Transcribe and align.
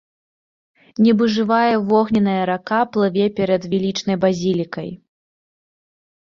Нібы 1.07 1.25
жывая 1.35 1.75
вогненная 1.91 2.37
рака 2.51 2.79
плыве 2.95 3.25
перад 3.41 3.61
велічнай 3.75 4.17
базілікай. 4.25 4.89